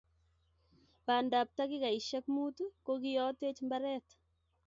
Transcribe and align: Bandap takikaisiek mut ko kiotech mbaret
Bandap 1.05 1.47
takikaisiek 1.57 2.25
mut 2.35 2.55
ko 2.85 2.93
kiotech 3.03 3.59
mbaret 3.65 4.05